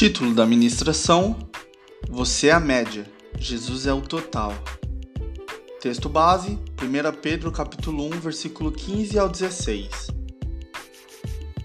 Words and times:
Título 0.00 0.32
da 0.32 0.46
ministração: 0.46 1.36
Você 2.08 2.46
é 2.46 2.52
a 2.52 2.58
média, 2.58 3.04
Jesus 3.38 3.86
é 3.86 3.92
o 3.92 4.00
total. 4.00 4.54
Texto 5.78 6.08
base: 6.08 6.58
1 6.82 7.20
Pedro 7.20 7.52
capítulo 7.52 8.06
1, 8.06 8.18
versículo 8.18 8.72
15 8.72 9.18
ao 9.18 9.28
16. 9.28 9.88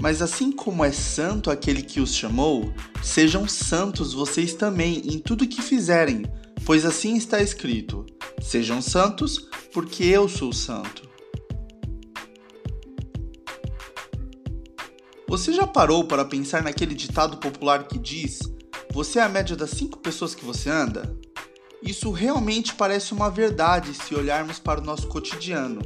Mas 0.00 0.20
assim 0.20 0.50
como 0.50 0.84
é 0.84 0.90
santo 0.90 1.52
aquele 1.52 1.82
que 1.82 2.00
os 2.00 2.16
chamou, 2.16 2.74
sejam 3.00 3.46
santos 3.46 4.12
vocês 4.12 4.54
também 4.54 5.02
em 5.04 5.20
tudo 5.20 5.46
que 5.46 5.62
fizerem, 5.62 6.24
pois 6.64 6.84
assim 6.84 7.14
está 7.14 7.40
escrito: 7.40 8.04
Sejam 8.42 8.82
santos, 8.82 9.48
porque 9.72 10.02
eu 10.02 10.28
sou 10.28 10.52
santo. 10.52 11.05
Você 15.28 15.52
já 15.52 15.66
parou 15.66 16.04
para 16.04 16.24
pensar 16.24 16.62
naquele 16.62 16.94
ditado 16.94 17.38
popular 17.38 17.88
que 17.88 17.98
diz: 17.98 18.38
Você 18.92 19.18
é 19.18 19.22
a 19.22 19.28
média 19.28 19.56
das 19.56 19.70
cinco 19.70 19.98
pessoas 19.98 20.36
que 20.36 20.44
você 20.44 20.70
anda? 20.70 21.16
Isso 21.82 22.12
realmente 22.12 22.74
parece 22.74 23.12
uma 23.12 23.28
verdade 23.28 23.92
se 23.92 24.14
olharmos 24.14 24.60
para 24.60 24.80
o 24.80 24.84
nosso 24.84 25.08
cotidiano. 25.08 25.80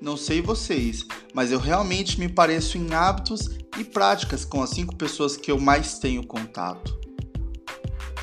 Não 0.00 0.16
sei 0.16 0.42
vocês, 0.42 1.06
mas 1.32 1.52
eu 1.52 1.60
realmente 1.60 2.18
me 2.18 2.28
pareço 2.28 2.76
em 2.76 2.92
hábitos 2.92 3.48
e 3.78 3.84
práticas 3.84 4.44
com 4.44 4.60
as 4.60 4.70
cinco 4.70 4.96
pessoas 4.96 5.36
que 5.36 5.50
eu 5.50 5.60
mais 5.60 6.00
tenho 6.00 6.26
contato. 6.26 6.98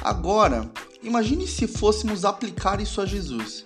Agora, 0.01 0.69
imagine 1.01 1.47
se 1.47 1.65
fôssemos 1.65 2.25
aplicar 2.25 2.81
isso 2.81 2.99
a 2.99 3.05
Jesus. 3.05 3.65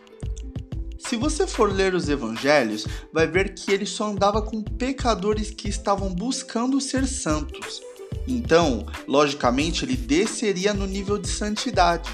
Se 1.08 1.18
você 1.18 1.46
for 1.46 1.72
ler 1.72 1.94
os 1.94 2.08
evangelhos, 2.08 2.88
vai 3.12 3.28
ver 3.28 3.54
que 3.54 3.72
ele 3.72 3.86
só 3.86 4.10
andava 4.10 4.42
com 4.42 4.64
pecadores 4.64 5.52
que 5.52 5.68
estavam 5.68 6.10
buscando 6.10 6.80
ser 6.80 7.06
santos. 7.06 7.82
Então, 8.28 8.86
logicamente, 9.08 9.84
ele 9.84 9.98
desceria 9.98 10.74
no 10.74 10.88
nível 10.88 11.18
de 11.18 11.28
santidade. 11.28 12.10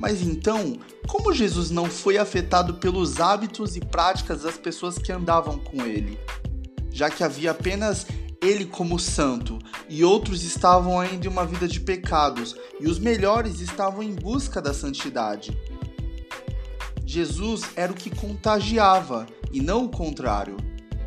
Mas 0.00 0.20
então, 0.20 0.78
como 1.06 1.32
Jesus 1.32 1.70
não 1.70 1.86
foi 1.86 2.18
afetado 2.18 2.74
pelos 2.74 3.20
hábitos 3.20 3.76
e 3.76 3.80
práticas 3.80 4.42
das 4.42 4.56
pessoas 4.56 4.98
que 4.98 5.12
andavam 5.12 5.58
com 5.58 5.84
ele? 5.86 6.18
Já 6.90 7.08
que 7.08 7.22
havia 7.22 7.52
apenas 7.52 8.06
ele 8.42 8.64
como 8.64 8.98
santo 8.98 9.58
e 9.88 10.04
outros 10.04 10.42
estavam 10.42 11.00
ainda 11.00 11.26
em 11.26 11.30
uma 11.30 11.44
vida 11.44 11.66
de 11.66 11.80
pecados 11.80 12.56
e 12.80 12.86
os 12.86 12.98
melhores 12.98 13.60
estavam 13.60 14.02
em 14.02 14.12
busca 14.12 14.60
da 14.60 14.74
santidade. 14.74 15.56
Jesus 17.08 17.62
era 17.74 17.90
o 17.90 17.94
que 17.94 18.10
contagiava 18.10 19.26
e 19.50 19.62
não 19.62 19.86
o 19.86 19.88
contrário, 19.88 20.58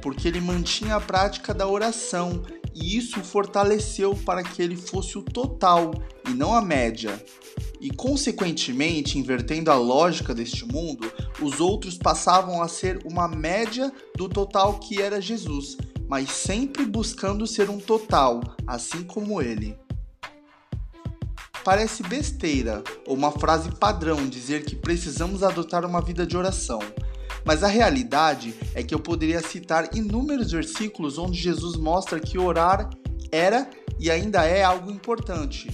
porque 0.02 0.28
ele 0.28 0.42
mantinha 0.42 0.96
a 0.96 1.00
prática 1.00 1.54
da 1.54 1.68
oração 1.68 2.42
e 2.74 2.98
isso 2.98 3.20
o 3.20 3.24
fortaleceu 3.24 4.16
para 4.16 4.42
que 4.42 4.64
ele 4.64 4.76
fosse 4.76 5.20
o 5.20 5.22
total 5.22 5.94
e 6.28 6.32
não 6.32 6.56
a 6.56 6.60
média. 6.60 7.24
E, 7.80 7.92
consequentemente, 7.92 9.20
invertendo 9.20 9.70
a 9.70 9.76
lógica 9.76 10.34
deste 10.34 10.66
mundo, 10.66 11.08
os 11.40 11.60
outros 11.60 12.00
passavam 12.00 12.64
a 12.64 12.68
ser 12.68 13.06
uma 13.06 13.28
média 13.28 13.94
do 14.18 14.28
total 14.28 14.80
que 14.80 15.00
era 15.00 15.22
Jesus, 15.22 15.78
mas 16.08 16.32
sempre 16.32 16.84
buscando 16.84 17.46
ser 17.46 17.70
um 17.70 17.78
total, 17.78 18.42
assim 18.66 19.04
como 19.04 19.40
ele. 19.40 19.78
Parece 21.64 22.02
besteira 22.02 22.84
ou 23.06 23.16
uma 23.16 23.32
frase 23.32 23.72
padrão 23.72 24.28
dizer 24.28 24.66
que 24.66 24.76
precisamos 24.76 25.44
adotar 25.44 25.86
uma 25.86 26.02
vida 26.02 26.26
de 26.26 26.36
oração, 26.36 26.80
mas 27.46 27.64
a 27.64 27.68
realidade 27.68 28.56
é 28.74 28.82
que 28.82 28.96
eu 28.96 29.00
poderia 29.00 29.42
citar 29.42 29.96
inúmeros 29.96 30.52
versículos 30.52 31.20
onde 31.20 31.40
Jesus 31.40 31.76
mostra 31.78 32.20
que 32.20 32.40
orar 32.40 32.90
era 33.32 33.70
e 34.00 34.10
ainda 34.10 34.44
é 34.44 34.64
algo 34.64 34.90
importante. 34.90 35.70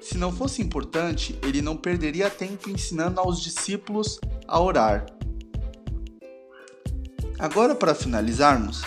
Se 0.00 0.18
não 0.18 0.32
fosse 0.32 0.60
importante, 0.60 1.38
ele 1.44 1.62
não 1.62 1.76
perderia 1.76 2.28
tempo 2.28 2.68
ensinando 2.68 3.20
aos 3.20 3.40
discípulos 3.40 4.18
a 4.48 4.60
orar. 4.60 5.06
Agora, 7.38 7.76
para 7.76 7.94
finalizarmos, 7.94 8.82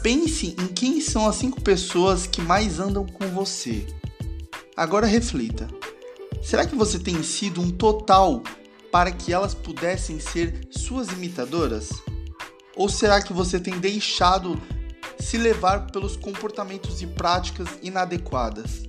pense 0.00 0.54
em 0.60 0.68
quem 0.68 1.00
são 1.00 1.28
as 1.28 1.34
cinco 1.34 1.60
pessoas 1.60 2.24
que 2.24 2.40
mais 2.40 2.78
andam 2.78 3.04
com 3.04 3.26
você 3.28 3.84
Agora 4.76 5.06
reflita: 5.06 5.66
será 6.42 6.66
que 6.66 6.74
você 6.74 6.98
tem 6.98 7.22
sido 7.22 7.62
um 7.62 7.70
total 7.70 8.42
para 8.92 9.10
que 9.10 9.32
elas 9.32 9.54
pudessem 9.54 10.20
ser 10.20 10.68
suas 10.70 11.08
imitadoras? 11.08 11.88
Ou 12.76 12.86
será 12.88 13.22
que 13.22 13.32
você 13.32 13.58
tem 13.58 13.78
deixado 13.78 14.60
se 15.18 15.38
levar 15.38 15.86
pelos 15.90 16.14
comportamentos 16.14 17.00
e 17.00 17.06
práticas 17.06 17.68
inadequadas? 17.82 18.82